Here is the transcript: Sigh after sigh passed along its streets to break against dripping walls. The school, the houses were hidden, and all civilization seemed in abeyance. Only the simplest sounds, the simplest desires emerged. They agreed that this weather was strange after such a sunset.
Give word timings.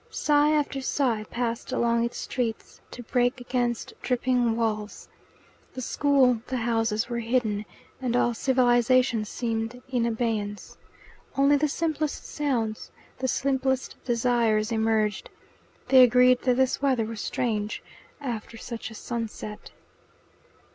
Sigh 0.09 0.49
after 0.53 0.81
sigh 0.81 1.25
passed 1.29 1.71
along 1.71 2.03
its 2.03 2.17
streets 2.17 2.81
to 2.89 3.03
break 3.03 3.39
against 3.39 3.93
dripping 4.01 4.55
walls. 4.55 5.07
The 5.75 5.81
school, 5.81 6.41
the 6.47 6.57
houses 6.57 7.07
were 7.07 7.19
hidden, 7.19 7.65
and 8.01 8.15
all 8.15 8.33
civilization 8.33 9.25
seemed 9.25 9.79
in 9.89 10.07
abeyance. 10.07 10.75
Only 11.37 11.55
the 11.55 11.67
simplest 11.67 12.25
sounds, 12.27 12.89
the 13.19 13.27
simplest 13.27 13.95
desires 14.03 14.71
emerged. 14.71 15.29
They 15.89 16.01
agreed 16.01 16.41
that 16.41 16.57
this 16.57 16.81
weather 16.81 17.05
was 17.05 17.21
strange 17.21 17.83
after 18.19 18.57
such 18.57 18.89
a 18.89 18.95
sunset. 18.95 19.69